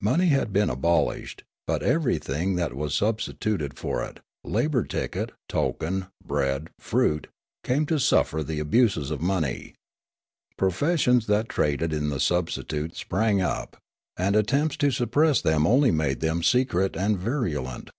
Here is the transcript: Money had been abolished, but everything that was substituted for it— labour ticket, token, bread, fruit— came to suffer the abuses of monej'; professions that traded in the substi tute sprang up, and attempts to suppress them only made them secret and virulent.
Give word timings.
Money 0.00 0.26
had 0.30 0.52
been 0.52 0.68
abolished, 0.68 1.44
but 1.64 1.80
everything 1.80 2.56
that 2.56 2.74
was 2.74 2.92
substituted 2.92 3.78
for 3.78 4.02
it— 4.02 4.18
labour 4.42 4.82
ticket, 4.82 5.30
token, 5.48 6.08
bread, 6.26 6.70
fruit— 6.80 7.28
came 7.64 7.86
to 7.86 8.00
suffer 8.00 8.42
the 8.42 8.58
abuses 8.58 9.12
of 9.12 9.20
monej'; 9.20 9.74
professions 10.56 11.28
that 11.28 11.48
traded 11.48 11.92
in 11.92 12.08
the 12.08 12.16
substi 12.18 12.66
tute 12.66 12.96
sprang 12.96 13.40
up, 13.40 13.76
and 14.16 14.34
attempts 14.34 14.76
to 14.76 14.90
suppress 14.90 15.40
them 15.40 15.64
only 15.68 15.92
made 15.92 16.18
them 16.18 16.42
secret 16.42 16.96
and 16.96 17.16
virulent. 17.20 17.90